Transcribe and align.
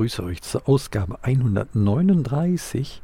Hallo, 0.00 0.06
ja, 0.06 0.06
ich 0.06 0.14
grüße 0.14 0.24
euch 0.24 0.40
zur 0.40 0.66
Ausgabe 0.66 1.18
139 1.24 3.02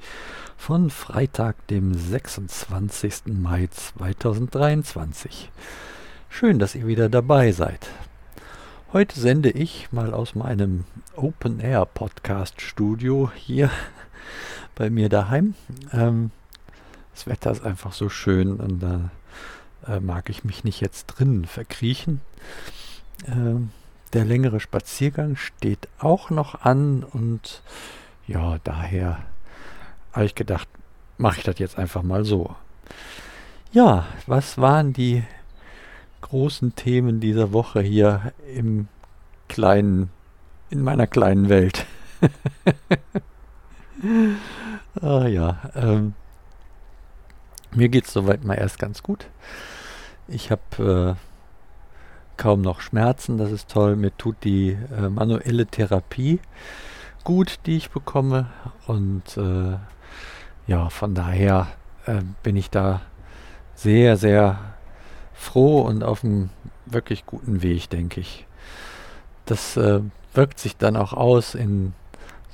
von 0.56 0.88
Freitag, 0.88 1.66
dem 1.66 1.92
26. 1.92 3.26
Mai 3.26 3.66
2023. 3.66 5.50
Schön, 6.30 6.58
dass 6.58 6.74
ihr 6.74 6.86
wieder 6.86 7.10
dabei 7.10 7.52
seid. 7.52 7.90
Heute 8.94 9.20
sende 9.20 9.50
ich 9.50 9.92
mal 9.92 10.14
aus 10.14 10.34
meinem 10.34 10.84
Open 11.16 11.60
Air 11.60 11.84
Podcast 11.84 12.62
Studio 12.62 13.30
hier 13.34 13.70
bei 14.74 14.88
mir 14.88 15.10
daheim. 15.10 15.54
Ähm, 15.92 16.30
das 17.12 17.26
Wetter 17.26 17.50
ist 17.50 17.62
einfach 17.62 17.92
so 17.92 18.08
schön 18.08 18.56
und 18.56 18.80
da 18.80 19.10
äh, 19.86 20.00
mag 20.00 20.30
ich 20.30 20.44
mich 20.44 20.64
nicht 20.64 20.80
jetzt 20.80 21.08
drinnen 21.08 21.44
verkriechen. 21.44 22.22
Ähm, 23.26 23.68
der 24.16 24.24
längere 24.24 24.60
Spaziergang 24.60 25.36
steht 25.36 25.88
auch 25.98 26.30
noch 26.30 26.62
an 26.62 27.04
und 27.04 27.60
ja, 28.26 28.56
daher 28.64 29.18
habe 30.14 30.24
ich 30.24 30.34
gedacht, 30.34 30.66
mache 31.18 31.36
ich 31.36 31.44
das 31.44 31.58
jetzt 31.58 31.76
einfach 31.76 32.02
mal 32.02 32.24
so. 32.24 32.56
Ja, 33.72 34.06
was 34.26 34.56
waren 34.56 34.94
die 34.94 35.22
großen 36.22 36.74
Themen 36.74 37.20
dieser 37.20 37.52
Woche 37.52 37.82
hier 37.82 38.32
im 38.54 38.88
kleinen, 39.48 40.08
in 40.70 40.80
meiner 40.82 41.06
kleinen 41.06 41.50
Welt? 41.50 41.84
ah 45.02 45.26
ja, 45.26 45.60
ähm, 45.74 46.14
mir 47.70 47.90
geht 47.90 48.06
es 48.06 48.14
soweit 48.14 48.44
mal 48.44 48.54
erst 48.54 48.78
ganz 48.78 49.02
gut. 49.02 49.26
Ich 50.26 50.50
habe 50.50 51.18
äh, 51.18 51.25
kaum 52.36 52.62
noch 52.62 52.80
Schmerzen, 52.80 53.38
das 53.38 53.50
ist 53.50 53.70
toll. 53.70 53.96
Mir 53.96 54.16
tut 54.16 54.36
die 54.44 54.76
äh, 54.96 55.08
manuelle 55.08 55.66
Therapie 55.66 56.40
gut, 57.26 57.58
die 57.66 57.76
ich 57.76 57.90
bekomme. 57.90 58.46
Und 58.86 59.36
äh, 59.36 59.76
ja, 60.66 60.88
von 60.90 61.14
daher 61.14 61.66
äh, 62.06 62.22
bin 62.42 62.56
ich 62.56 62.70
da 62.70 63.02
sehr, 63.74 64.16
sehr 64.16 64.58
froh 65.34 65.80
und 65.82 66.04
auf 66.04 66.24
einem 66.24 66.50
wirklich 66.86 67.26
guten 67.26 67.62
Weg, 67.62 67.90
denke 67.90 68.20
ich. 68.20 68.46
Das 69.44 69.76
äh, 69.76 70.00
wirkt 70.34 70.60
sich 70.60 70.76
dann 70.76 70.96
auch 70.96 71.12
aus 71.12 71.54
in 71.54 71.94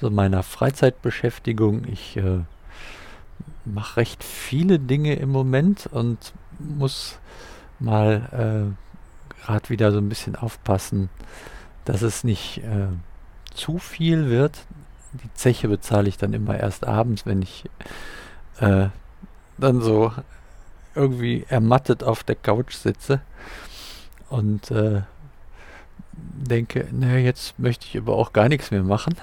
so 0.00 0.10
meiner 0.10 0.42
Freizeitbeschäftigung. 0.42 1.84
Ich 1.86 2.16
äh, 2.16 2.40
mache 3.66 3.98
recht 3.98 4.24
viele 4.24 4.78
Dinge 4.78 5.14
im 5.16 5.30
Moment 5.30 5.86
und 5.92 6.32
muss 6.58 7.18
mal 7.78 8.72
äh, 8.72 8.91
gerade 9.42 9.68
wieder 9.68 9.92
so 9.92 9.98
ein 9.98 10.08
bisschen 10.08 10.36
aufpassen, 10.36 11.08
dass 11.84 12.02
es 12.02 12.24
nicht 12.24 12.58
äh, 12.58 12.88
zu 13.54 13.78
viel 13.78 14.28
wird. 14.30 14.58
Die 15.12 15.32
Zeche 15.34 15.68
bezahle 15.68 16.08
ich 16.08 16.16
dann 16.16 16.32
immer 16.32 16.58
erst 16.58 16.86
abends, 16.86 17.26
wenn 17.26 17.42
ich 17.42 17.64
äh, 18.60 18.86
dann 19.58 19.80
so 19.80 20.12
irgendwie 20.94 21.44
ermattet 21.48 22.02
auf 22.02 22.22
der 22.22 22.36
Couch 22.36 22.74
sitze 22.74 23.20
und 24.30 24.70
äh, 24.70 25.02
denke, 26.12 26.86
naja, 26.92 27.18
jetzt 27.18 27.58
möchte 27.58 27.86
ich 27.86 27.96
aber 27.96 28.16
auch 28.16 28.32
gar 28.32 28.48
nichts 28.48 28.70
mehr 28.70 28.82
machen. 28.82 29.14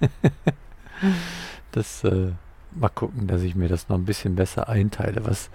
das 1.72 2.04
äh, 2.04 2.32
mal 2.72 2.88
gucken, 2.88 3.26
dass 3.26 3.42
ich 3.42 3.54
mir 3.54 3.68
das 3.68 3.88
noch 3.88 3.96
ein 3.96 4.04
bisschen 4.04 4.36
besser 4.36 4.68
einteile. 4.68 5.24
Was 5.26 5.50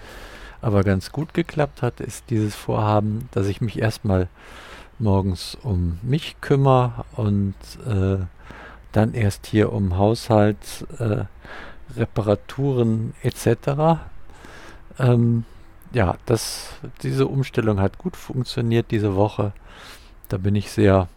aber 0.64 0.84
ganz 0.84 1.12
gut 1.12 1.34
geklappt 1.34 1.82
hat, 1.82 2.00
ist 2.00 2.30
dieses 2.30 2.56
Vorhaben, 2.56 3.28
dass 3.32 3.48
ich 3.48 3.60
mich 3.60 3.80
erstmal 3.80 4.30
morgens 4.98 5.58
um 5.62 6.00
mich 6.02 6.40
kümmere 6.40 7.04
und 7.18 7.56
äh, 7.86 8.26
dann 8.94 9.14
erst 9.14 9.46
hier 9.46 9.74
um 9.74 9.98
Haushalt, 9.98 10.88
äh, 11.00 11.26
Reparaturen 11.98 13.14
etc. 13.24 14.00
Ähm, 15.00 15.44
ja, 15.92 16.16
das, 16.26 16.70
diese 17.02 17.28
Umstellung 17.28 17.82
hat 17.82 17.98
gut 17.98 18.16
funktioniert 18.16 18.90
diese 18.90 19.16
Woche. 19.16 19.52
Da 20.30 20.38
bin 20.38 20.56
ich 20.56 20.72
sehr, 20.72 21.10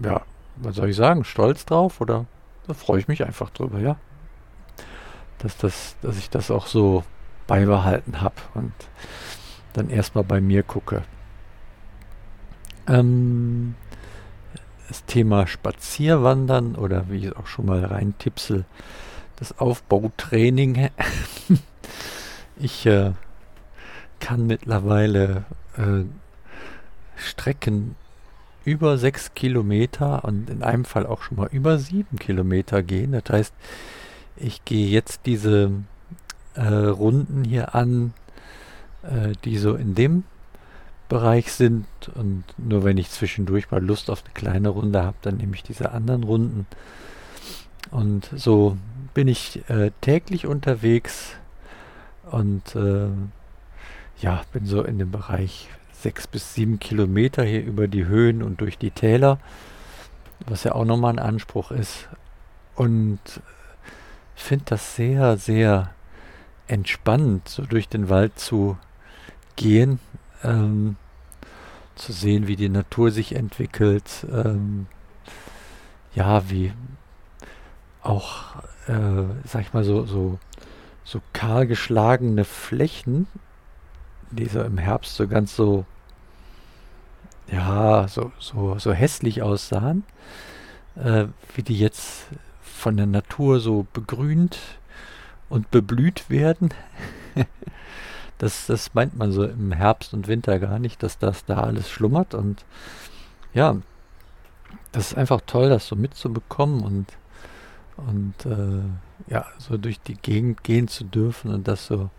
ja, 0.00 0.22
was 0.56 0.76
soll 0.76 0.88
ich 0.88 0.96
sagen, 0.96 1.24
stolz 1.24 1.66
drauf 1.66 2.00
oder 2.00 2.24
da 2.66 2.72
freue 2.72 3.00
ich 3.00 3.08
mich 3.08 3.22
einfach 3.22 3.50
drüber, 3.50 3.80
ja. 3.80 3.96
Dass, 5.38 5.58
das, 5.58 5.96
dass 6.00 6.16
ich 6.16 6.30
das 6.30 6.50
auch 6.50 6.66
so 6.66 7.04
beibehalten 7.46 8.20
habe 8.20 8.36
und 8.54 8.72
dann 9.72 9.90
erstmal 9.90 10.24
bei 10.24 10.40
mir 10.40 10.62
gucke. 10.62 11.02
Ähm, 12.86 13.74
das 14.88 15.04
Thema 15.06 15.46
Spazierwandern 15.46 16.76
oder 16.76 17.08
wie 17.08 17.26
ich 17.26 17.36
auch 17.36 17.46
schon 17.46 17.66
mal 17.66 17.84
rein 17.84 18.14
tipsel, 18.18 18.64
das 19.36 19.58
Aufbautraining. 19.58 20.90
ich 22.56 22.86
äh, 22.86 23.12
kann 24.20 24.46
mittlerweile 24.46 25.44
äh, 25.76 26.04
Strecken 27.16 27.96
über 28.64 28.98
sechs 28.98 29.34
Kilometer 29.34 30.24
und 30.24 30.48
in 30.48 30.62
einem 30.62 30.84
Fall 30.84 31.06
auch 31.06 31.22
schon 31.22 31.36
mal 31.36 31.48
über 31.52 31.78
sieben 31.78 32.18
Kilometer 32.18 32.82
gehen. 32.82 33.12
Das 33.12 33.24
heißt, 33.30 33.54
ich 34.36 34.64
gehe 34.64 34.88
jetzt 34.88 35.26
diese 35.26 35.70
äh, 36.54 36.66
Runden 36.66 37.44
hier 37.44 37.74
an, 37.74 38.12
äh, 39.02 39.32
die 39.44 39.58
so 39.58 39.74
in 39.74 39.94
dem 39.94 40.24
Bereich 41.08 41.52
sind. 41.52 41.86
Und 42.14 42.44
nur 42.56 42.84
wenn 42.84 42.98
ich 42.98 43.10
zwischendurch 43.10 43.70
mal 43.70 43.84
Lust 43.84 44.10
auf 44.10 44.24
eine 44.24 44.34
kleine 44.34 44.68
Runde 44.68 45.02
habe, 45.02 45.16
dann 45.22 45.36
nehme 45.36 45.54
ich 45.54 45.62
diese 45.62 45.92
anderen 45.92 46.24
Runden. 46.24 46.66
Und 47.90 48.30
so 48.34 48.76
bin 49.12 49.28
ich 49.28 49.68
äh, 49.68 49.90
täglich 50.00 50.46
unterwegs 50.46 51.34
und 52.30 52.74
äh, 52.74 53.08
ja, 54.20 54.42
bin 54.52 54.66
so 54.66 54.82
in 54.82 54.98
dem 54.98 55.10
Bereich 55.10 55.68
sechs 55.92 56.26
bis 56.26 56.54
sieben 56.54 56.78
Kilometer 56.78 57.44
hier 57.44 57.62
über 57.62 57.88
die 57.88 58.06
Höhen 58.06 58.42
und 58.42 58.60
durch 58.60 58.78
die 58.78 58.90
Täler, 58.90 59.38
was 60.46 60.64
ja 60.64 60.72
auch 60.72 60.84
nochmal 60.84 61.12
ein 61.12 61.18
Anspruch 61.18 61.70
ist. 61.70 62.08
Und 62.74 63.20
finde 64.44 64.66
das 64.66 64.94
sehr, 64.94 65.36
sehr 65.36 65.90
entspannend, 66.66 67.48
so 67.48 67.62
durch 67.62 67.88
den 67.88 68.08
Wald 68.08 68.38
zu 68.38 68.78
gehen, 69.56 69.98
ähm, 70.42 70.96
zu 71.94 72.12
sehen, 72.12 72.46
wie 72.46 72.56
die 72.56 72.68
Natur 72.68 73.10
sich 73.10 73.34
entwickelt, 73.34 74.26
ähm, 74.32 74.86
ja, 76.14 76.48
wie 76.50 76.72
auch, 78.02 78.56
äh, 78.86 79.24
sag 79.44 79.62
ich 79.62 79.72
mal, 79.72 79.84
so, 79.84 80.04
so, 80.04 80.38
so 81.04 81.20
kahl 81.32 81.66
geschlagene 81.66 82.44
Flächen, 82.44 83.26
die 84.30 84.46
so 84.46 84.62
im 84.62 84.78
Herbst 84.78 85.16
so 85.16 85.28
ganz 85.28 85.54
so, 85.54 85.84
ja, 87.50 88.08
so, 88.08 88.32
so, 88.38 88.78
so 88.78 88.92
hässlich 88.92 89.42
aussahen, 89.42 90.04
äh, 90.96 91.26
wie 91.54 91.62
die 91.62 91.78
jetzt 91.78 92.26
von 92.62 92.96
der 92.96 93.06
Natur 93.06 93.60
so 93.60 93.86
begrünt 93.92 94.58
und 95.48 95.70
beblüht 95.70 96.30
werden. 96.30 96.70
das, 98.38 98.66
das 98.66 98.94
meint 98.94 99.16
man 99.16 99.32
so 99.32 99.44
im 99.44 99.72
Herbst 99.72 100.14
und 100.14 100.28
Winter 100.28 100.58
gar 100.58 100.78
nicht, 100.78 101.02
dass 101.02 101.18
das 101.18 101.44
da 101.44 101.60
alles 101.62 101.90
schlummert. 101.90 102.34
Und 102.34 102.64
ja, 103.52 103.76
das 104.92 105.12
ist 105.12 105.18
einfach 105.18 105.40
toll, 105.46 105.68
das 105.68 105.86
so 105.86 105.96
mitzubekommen 105.96 106.82
und, 106.82 107.06
und 107.96 108.46
äh, 108.46 109.32
ja, 109.32 109.46
so 109.58 109.76
durch 109.76 110.00
die 110.00 110.14
Gegend 110.14 110.64
gehen 110.64 110.88
zu 110.88 111.04
dürfen 111.04 111.52
und 111.52 111.68
das 111.68 111.86
so 111.86 112.10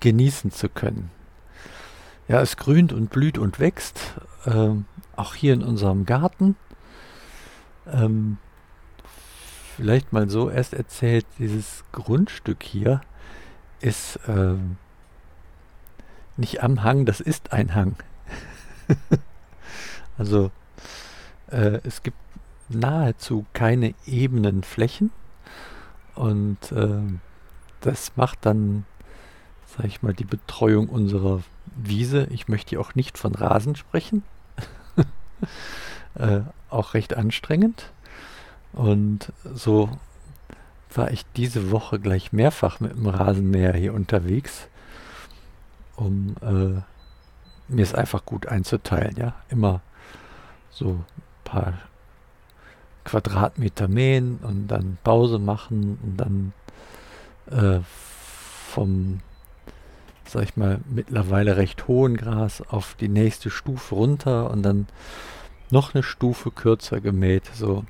genießen 0.00 0.50
zu 0.50 0.68
können. 0.68 1.10
Ja, 2.28 2.40
es 2.40 2.56
grünt 2.56 2.92
und 2.92 3.10
blüht 3.10 3.38
und 3.38 3.58
wächst, 3.58 4.14
ähm, 4.46 4.84
auch 5.16 5.34
hier 5.34 5.52
in 5.52 5.62
unserem 5.62 6.06
Garten. 6.06 6.56
Ähm, 7.86 8.38
vielleicht 9.80 10.12
mal 10.12 10.28
so 10.28 10.50
erst 10.50 10.74
erzählt, 10.74 11.24
dieses 11.38 11.84
Grundstück 11.90 12.62
hier 12.62 13.00
ist 13.80 14.20
ähm, 14.28 14.76
nicht 16.36 16.62
am 16.62 16.82
Hang, 16.84 17.06
das 17.06 17.20
ist 17.20 17.54
ein 17.54 17.74
Hang. 17.74 17.96
also 20.18 20.50
äh, 21.50 21.80
es 21.82 22.02
gibt 22.02 22.18
nahezu 22.68 23.46
keine 23.54 23.94
ebenen 24.04 24.64
Flächen 24.64 25.12
und 26.14 26.72
äh, 26.72 27.00
das 27.80 28.18
macht 28.18 28.44
dann, 28.44 28.84
sag 29.64 29.86
ich 29.86 30.02
mal, 30.02 30.12
die 30.12 30.26
Betreuung 30.26 30.90
unserer 30.90 31.42
Wiese. 31.74 32.26
Ich 32.28 32.48
möchte 32.48 32.68
hier 32.70 32.82
auch 32.82 32.94
nicht 32.94 33.16
von 33.16 33.34
Rasen 33.34 33.76
sprechen. 33.76 34.24
äh, 36.16 36.40
auch 36.68 36.92
recht 36.92 37.16
anstrengend. 37.16 37.90
Und 38.72 39.32
so 39.54 39.90
war 40.94 41.10
ich 41.10 41.24
diese 41.36 41.70
Woche 41.70 41.98
gleich 41.98 42.32
mehrfach 42.32 42.80
mit 42.80 42.92
dem 42.92 43.06
Rasenmäher 43.06 43.74
hier 43.74 43.94
unterwegs, 43.94 44.68
um 45.96 46.36
äh, 46.42 46.80
mir 47.72 47.82
es 47.82 47.94
einfach 47.94 48.24
gut 48.24 48.46
einzuteilen. 48.46 49.16
Ja, 49.16 49.34
immer 49.48 49.80
so 50.70 50.90
ein 50.90 51.04
paar 51.44 51.74
Quadratmeter 53.04 53.88
mähen 53.88 54.38
und 54.42 54.68
dann 54.68 54.98
Pause 55.02 55.38
machen 55.38 55.98
und 56.02 56.16
dann 56.16 56.52
äh, 57.50 57.80
vom, 57.84 59.20
sag 60.24 60.44
ich 60.44 60.56
mal, 60.56 60.80
mittlerweile 60.88 61.56
recht 61.56 61.88
hohen 61.88 62.16
Gras 62.16 62.62
auf 62.62 62.94
die 62.94 63.08
nächste 63.08 63.50
Stufe 63.50 63.94
runter 63.94 64.50
und 64.50 64.62
dann 64.62 64.86
noch 65.70 65.94
eine 65.94 66.02
Stufe 66.02 66.50
kürzer 66.50 67.00
gemäht, 67.00 67.46
so 67.54 67.84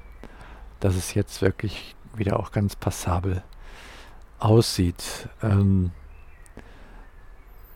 dass 0.80 0.96
es 0.96 1.14
jetzt 1.14 1.42
wirklich 1.42 1.94
wieder 2.14 2.40
auch 2.40 2.52
ganz 2.52 2.76
passabel 2.76 3.42
aussieht. 4.38 5.28
Ähm, 5.42 5.92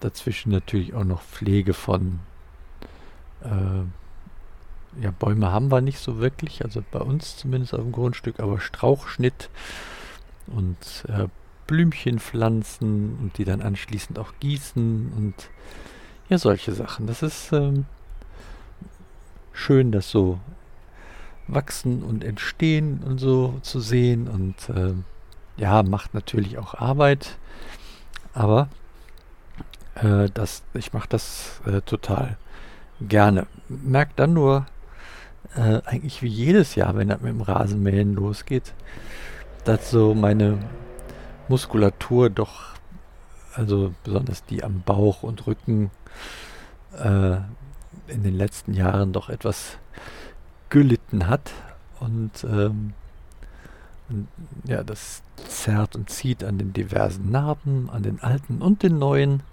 dazwischen 0.00 0.50
natürlich 0.50 0.94
auch 0.94 1.04
noch 1.04 1.22
Pflege 1.22 1.74
von 1.74 2.20
äh, 3.42 5.02
ja, 5.02 5.10
Bäume 5.10 5.50
haben 5.50 5.70
wir 5.70 5.80
nicht 5.80 5.98
so 5.98 6.18
wirklich, 6.18 6.64
also 6.64 6.82
bei 6.90 7.00
uns 7.00 7.36
zumindest 7.36 7.74
auf 7.74 7.80
dem 7.80 7.92
Grundstück, 7.92 8.40
aber 8.40 8.60
Strauchschnitt 8.60 9.50
und 10.46 11.04
äh, 11.08 11.28
Blümchen 11.66 12.18
pflanzen 12.18 13.18
und 13.20 13.38
die 13.38 13.44
dann 13.44 13.62
anschließend 13.62 14.18
auch 14.18 14.32
gießen 14.40 15.12
und 15.16 15.34
ja, 16.28 16.38
solche 16.38 16.72
Sachen. 16.72 17.06
Das 17.06 17.22
ist 17.22 17.52
ähm, 17.52 17.86
schön, 19.52 19.92
das 19.92 20.10
so 20.10 20.38
wachsen 21.46 22.02
und 22.02 22.24
entstehen 22.24 23.02
und 23.04 23.18
so 23.18 23.58
zu 23.62 23.80
sehen 23.80 24.28
und 24.28 24.68
äh, 24.70 24.94
ja, 25.56 25.82
macht 25.82 26.14
natürlich 26.14 26.58
auch 26.58 26.74
Arbeit, 26.74 27.36
aber 28.32 28.68
äh, 29.94 30.28
das, 30.32 30.62
ich 30.74 30.92
mache 30.92 31.08
das 31.08 31.60
äh, 31.66 31.80
total 31.82 32.36
gerne. 33.00 33.46
Merkt 33.68 34.18
dann 34.18 34.32
nur, 34.32 34.66
äh, 35.54 35.80
eigentlich 35.84 36.22
wie 36.22 36.28
jedes 36.28 36.74
Jahr, 36.74 36.96
wenn 36.96 37.08
das 37.08 37.20
mit 37.20 37.30
dem 37.30 37.42
Rasenmähen 37.42 38.14
losgeht, 38.14 38.74
dass 39.64 39.90
so 39.90 40.14
meine 40.14 40.58
Muskulatur 41.48 42.30
doch, 42.30 42.74
also 43.54 43.94
besonders 44.02 44.44
die 44.44 44.64
am 44.64 44.82
Bauch 44.84 45.22
und 45.22 45.46
Rücken, 45.46 45.90
äh, 46.98 47.36
in 48.08 48.22
den 48.22 48.36
letzten 48.36 48.74
Jahren 48.74 49.12
doch 49.12 49.28
etwas 49.28 49.78
gelitten 50.74 51.28
hat. 51.28 51.52
Und, 52.00 52.42
ähm, 52.42 52.94
ja, 54.64 54.82
das 54.82 55.22
zerrt 55.48 55.94
und 55.94 56.10
zieht 56.10 56.42
an 56.42 56.58
den 56.58 56.72
diversen 56.72 57.30
Narben, 57.30 57.88
an 57.90 58.02
den 58.02 58.20
alten 58.20 58.60
und 58.60 58.82
den 58.82 58.98
neuen. 58.98 59.44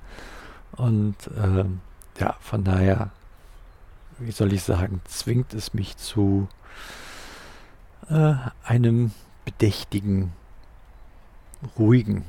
Und 0.71 1.15
ähm, 1.38 1.81
ja, 2.19 2.35
von 2.39 2.63
daher, 2.63 3.12
wie 4.18 4.31
soll 4.31 4.51
ich 4.51 4.63
sagen, 4.63 5.00
zwingt 5.06 5.53
es 5.53 5.75
mich 5.75 5.95
zu 5.95 6.47
äh, 8.09 8.33
einem 8.63 9.12
bedächtigen, 9.45 10.33
ruhigen 11.77 12.25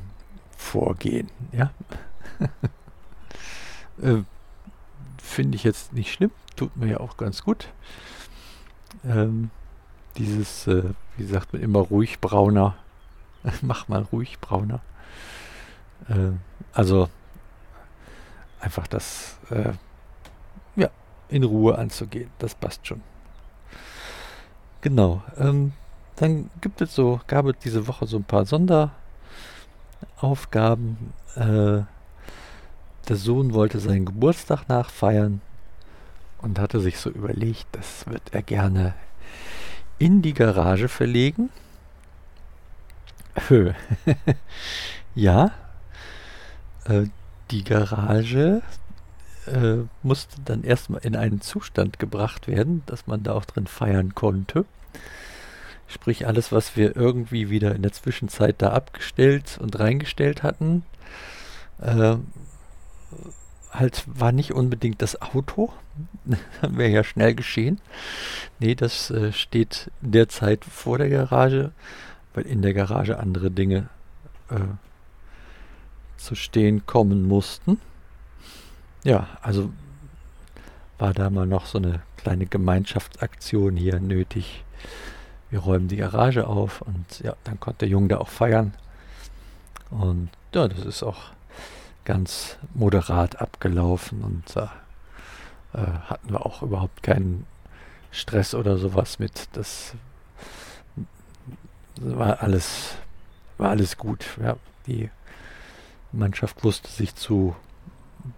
Vorgehen. 0.55 1.31
Ja. 1.51 1.71
äh, 4.03 4.23
Finde 5.17 5.57
ich 5.57 5.65
jetzt 5.65 5.95
nicht 5.95 6.13
schlimm, 6.13 6.31
tut 6.57 6.77
mir 6.77 6.89
ja 6.89 7.01
auch 7.01 7.17
ganz 7.17 7.43
gut. 7.43 7.69
Ähm, 9.05 9.51
dieses, 10.17 10.67
äh, 10.67 10.95
wie 11.17 11.25
sagt 11.25 11.53
man 11.53 11.63
immer, 11.63 11.81
ruhig 11.81 12.21
brauner. 12.21 12.77
Mach 13.63 13.89
mal 13.89 14.03
ruhig 14.13 14.39
brauner. 14.41 14.81
Äh, 16.09 16.33
also 16.73 17.09
einfach 18.61 18.87
das 18.87 19.39
äh, 19.51 19.73
ja, 20.77 20.89
in 21.29 21.43
Ruhe 21.45 21.79
anzugehen. 21.79 22.31
Das 22.39 22.55
passt 22.55 22.87
schon. 22.87 23.03
Genau. 24.81 25.23
Ähm, 25.39 25.73
dann 26.17 26.51
gibt 26.61 26.81
es 26.81 26.95
so, 26.95 27.21
gab 27.27 27.47
es 27.47 27.57
diese 27.65 27.89
Woche 27.89 28.07
so 28.07 28.19
ein 28.19 28.25
paar 28.25 28.45
Sonderaufgaben. 28.45 31.15
Äh, 31.35 31.83
der 33.09 33.17
Sohn 33.17 33.55
wollte 33.55 33.81
seinen 33.81 34.07
Geburtstag 34.07 34.69
nachfeiern 34.69 35.41
und 36.43 36.59
hatte 36.59 36.81
sich 36.81 36.99
so 36.99 37.11
überlegt, 37.11 37.67
das 37.73 38.07
wird 38.07 38.23
er 38.33 38.43
gerne 38.43 38.95
in 39.99 40.23
die 40.23 40.35
Garage 40.35 40.89
verlegen. 40.89 41.51
ja, 45.15 45.53
äh, 46.85 47.05
die 47.51 47.65
Garage 47.65 48.63
äh, 49.47 49.79
musste 50.03 50.37
dann 50.45 50.65
erstmal 50.65 51.01
in 51.03 51.17
einen 51.17 51.41
Zustand 51.41 51.99
gebracht 51.99 52.49
werden, 52.49 52.83
dass 52.87 53.07
man 53.07 53.23
da 53.23 53.33
auch 53.33 53.45
drin 53.45 53.67
feiern 53.67 54.15
konnte. 54.15 54.65
Sprich, 55.89 56.27
alles, 56.27 56.53
was 56.53 56.77
wir 56.77 56.97
irgendwie 56.97 57.51
wieder 57.51 57.75
in 57.75 57.83
der 57.83 57.93
Zwischenzeit 57.93 58.57
da 58.59 58.71
abgestellt 58.71 59.59
und 59.61 59.79
reingestellt 59.79 60.43
hatten, 60.43 60.85
äh, 61.81 62.17
halt 63.73 64.05
war 64.07 64.33
nicht 64.33 64.53
unbedingt 64.53 65.03
das 65.03 65.21
Auto. 65.21 65.73
Wäre 66.63 66.91
ja 66.91 67.05
schnell 67.05 67.35
geschehen. 67.35 67.81
Nee, 68.59 68.75
das 68.75 69.11
äh, 69.11 69.33
steht 69.33 69.91
derzeit 70.01 70.65
vor 70.65 70.99
der 70.99 71.09
Garage, 71.09 71.73
weil 72.35 72.47
in 72.47 72.63
der 72.63 72.75
Garage 72.75 73.19
andere 73.19 73.51
Dinge 73.51 73.89
äh, 74.51 74.61
zu 76.17 76.35
stehen 76.35 76.87
kommen 76.87 77.27
mussten. 77.27 77.81
Ja, 79.05 79.27
also 79.43 79.71
war 80.99 81.13
da 81.13 81.31
mal 81.31 81.47
noch 81.47 81.67
so 81.67 81.79
eine 81.79 82.01
kleine 82.17 82.47
Gemeinschaftsaktion 82.47 83.77
hier 83.77 83.99
nötig. 83.99 84.65
Wir 85.51 85.59
räumen 85.59 85.89
die 85.89 85.97
Garage 85.97 86.47
auf 86.47 86.81
und 86.83 87.21
ja, 87.21 87.35
dann 87.45 87.59
konnte 87.59 87.81
der 87.81 87.89
Junge 87.89 88.09
da 88.09 88.19
auch 88.19 88.29
feiern. 88.29 88.75
Und 89.91 90.31
ja, 90.55 90.69
das 90.69 90.85
ist 90.85 91.03
auch 91.03 91.33
ganz 92.05 92.59
moderat 92.75 93.41
abgelaufen 93.41 94.23
und 94.23 94.57
äh, 94.57 94.67
hatten 95.75 96.31
wir 96.31 96.45
auch 96.45 96.63
überhaupt 96.63 97.03
keinen 97.03 97.47
Stress 98.11 98.55
oder 98.55 98.77
sowas 98.77 99.19
mit. 99.19 99.49
Das 99.53 99.95
war 102.01 102.43
alles, 102.43 102.95
war 103.59 103.71
alles 103.71 103.97
gut. 103.97 104.27
Ja, 104.43 104.57
die 104.87 105.11
Mannschaft 106.13 106.63
wusste 106.65 106.91
sich 106.91 107.15
zu 107.15 107.57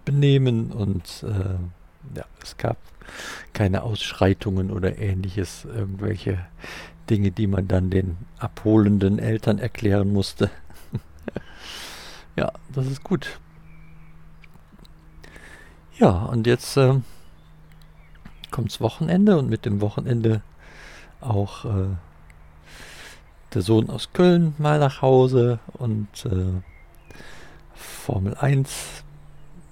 benehmen 0.05 0.71
und 0.71 1.23
äh, 1.23 2.17
ja, 2.17 2.25
es 2.41 2.57
gab 2.57 2.77
keine 3.53 3.83
Ausschreitungen 3.83 4.71
oder 4.71 4.97
ähnliches, 4.97 5.65
irgendwelche 5.65 6.45
Dinge, 7.09 7.31
die 7.31 7.47
man 7.47 7.67
dann 7.67 7.89
den 7.89 8.17
abholenden 8.39 9.19
Eltern 9.19 9.59
erklären 9.59 10.11
musste. 10.11 10.49
ja, 12.35 12.51
das 12.73 12.87
ist 12.87 13.03
gut. 13.03 13.39
Ja, 15.97 16.25
und 16.25 16.45
jetzt 16.45 16.75
äh, 16.75 16.99
kommt's 18.51 18.81
Wochenende 18.81 19.37
und 19.39 19.49
mit 19.49 19.65
dem 19.65 19.79
Wochenende 19.79 20.41
auch 21.21 21.63
äh, 21.63 21.87
der 23.53 23.61
Sohn 23.61 23.89
aus 23.89 24.11
Köln 24.11 24.55
mal 24.57 24.77
nach 24.77 25.01
Hause 25.01 25.59
und 25.71 26.25
äh, 26.25 26.61
Formel 27.73 28.35
1 28.35 29.05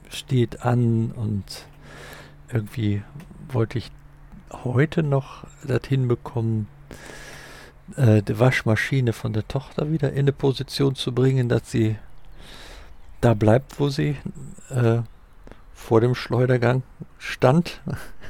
steht 0.09 0.61
an 0.61 1.11
und 1.11 1.43
irgendwie 2.51 3.03
wollte 3.49 3.77
ich 3.79 3.91
heute 4.63 5.03
noch 5.03 5.45
dorthin 5.67 6.07
bekommen, 6.07 6.69
äh, 7.97 8.21
die 8.21 8.39
Waschmaschine 8.39 9.11
von 9.11 9.33
der 9.33 9.45
Tochter 9.45 9.91
wieder 9.91 10.13
in 10.13 10.19
eine 10.19 10.31
Position 10.31 10.95
zu 10.95 11.13
bringen, 11.13 11.49
dass 11.49 11.69
sie 11.69 11.97
da 13.19 13.33
bleibt, 13.33 13.77
wo 13.77 13.89
sie 13.89 14.15
äh, 14.69 15.01
vor 15.83 16.01
dem 16.01 16.15
Schleudergang 16.15 16.83
stand. 17.17 17.81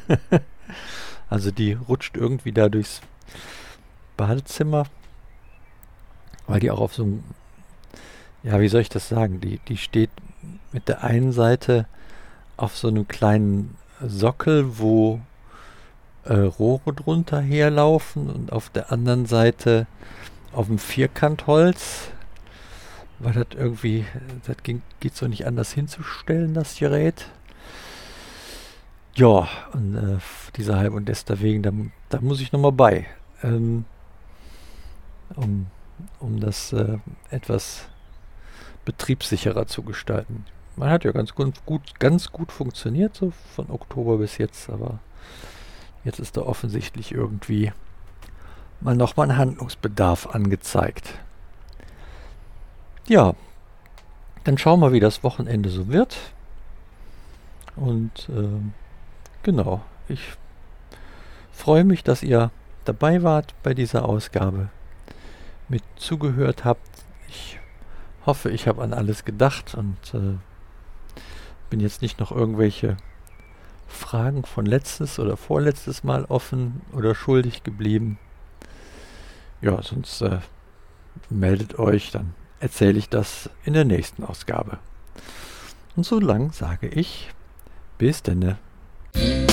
also 1.30 1.52
die 1.52 1.74
rutscht 1.74 2.18
irgendwie 2.18 2.52
da 2.52 2.70
durchs 2.70 3.02
Badezimmer, 4.18 4.86
weil 6.48 6.60
die 6.60 6.72
auch 6.72 6.82
auf 6.82 6.94
so 6.94 7.04
einem 7.04 7.24
ja, 8.44 8.60
wie 8.60 8.68
soll 8.68 8.82
ich 8.82 8.90
das 8.90 9.08
sagen? 9.08 9.40
Die, 9.40 9.60
die 9.70 9.78
steht 9.78 10.10
mit 10.74 10.90
der 10.90 11.04
einen 11.04 11.32
Seite 11.32 11.88
auf 12.58 12.78
so 12.78 12.90
einem 12.90 13.08
kleinen 13.08 13.78
Sockel, 14.06 14.78
wo 14.78 15.22
äh, 16.26 16.34
Rohre 16.34 16.94
drunter 16.94 17.40
herlaufen 17.40 18.30
und 18.30 18.52
auf 18.52 18.70
der 18.70 18.92
anderen 18.92 19.26
Seite 19.26 19.88
auf 20.52 20.68
dem 20.68 20.78
Vierkantholz, 20.78 22.10
weil 23.20 23.34
das 23.34 23.48
irgendwie, 23.56 24.06
das 24.46 24.58
geht 25.00 25.16
so 25.16 25.28
nicht 25.28 25.48
anders 25.48 25.72
hinzustellen, 25.72 26.54
das 26.54 26.76
Gerät. 26.76 27.28
Ja, 29.16 29.48
und 29.74 29.96
äh, 29.96 30.18
dieser 30.56 30.78
Halb 30.78 30.94
und 30.94 31.08
deswegen, 31.08 31.62
da, 31.62 31.72
da 32.10 32.22
muss 32.22 32.42
ich 32.42 32.52
nochmal 32.52 32.72
bei, 32.72 33.06
ähm, 33.44 33.86
um, 35.36 35.68
um 36.20 36.40
das 36.40 36.74
äh, 36.74 36.98
etwas 37.30 37.86
betriebssicherer 38.86 39.68
zu 39.68 39.84
gestalten. 39.84 40.46
Man 40.76 40.90
hat 40.90 41.04
ja 41.04 41.12
ganz 41.12 41.36
gut, 41.36 41.64
gut, 41.66 42.00
ganz 42.00 42.32
gut 42.32 42.52
funktioniert, 42.52 43.16
so 43.16 43.32
von 43.56 43.70
Oktober 43.70 44.18
bis 44.18 44.40
jetzt, 44.40 44.70
aber 44.70 45.00
Jetzt 46.04 46.20
ist 46.20 46.36
da 46.36 46.42
offensichtlich 46.42 47.14
irgendwie 47.14 47.72
mal 48.82 48.96
nochmal 48.96 49.30
ein 49.30 49.38
Handlungsbedarf 49.38 50.28
angezeigt. 50.28 51.14
Ja, 53.08 53.34
dann 54.44 54.58
schauen 54.58 54.82
wir, 54.82 54.92
wie 54.92 55.00
das 55.00 55.24
Wochenende 55.24 55.70
so 55.70 55.88
wird. 55.88 56.18
Und 57.76 58.30
äh, 58.30 58.83
genau, 59.44 59.82
ich 60.08 60.22
freue 61.52 61.84
mich, 61.84 62.04
dass 62.04 62.24
ihr 62.24 62.52
dabei 62.86 63.24
wart 63.24 63.54
bei 63.64 63.74
dieser 63.74 64.06
Ausgabe, 64.06 64.70
mit 65.70 65.84
zugehört 65.96 66.66
habt. 66.66 66.88
Ich 67.30 67.60
hoffe, 68.26 68.50
ich 68.50 68.68
habe 68.68 68.82
an 68.82 68.94
alles 68.94 69.26
gedacht 69.26 69.76
und 69.76 69.98
äh, 70.14 70.38
bin 71.70 71.80
jetzt 71.80 72.02
nicht 72.02 72.20
noch 72.20 72.32
irgendwelche 72.32 72.98
Fragen 73.88 74.44
von 74.44 74.66
letztes 74.66 75.20
oder 75.20 75.38
vorletztes 75.38 76.04
Mal 76.04 76.26
offen 76.26 76.82
oder 76.92 77.16
schuldig 77.16 77.64
geblieben. 77.64 78.18
Ja, 79.62 79.82
sonst 79.82 80.22
äh, 80.22 80.40
meldet 81.30 81.80
euch, 81.80 82.12
dann 82.12 82.34
erzähle 82.60 82.98
ich 82.98 83.10
das 83.10 83.50
in 83.64 83.74
der 83.74 83.86
nächsten 83.86 84.24
Ausgabe. 84.24 84.80
Und 85.96 86.06
so 86.06 86.20
lang 86.20 86.52
sage 86.52 86.88
ich, 86.88 87.30
bis 87.98 88.24
denne. 88.24 88.58
Bye. 89.14 89.53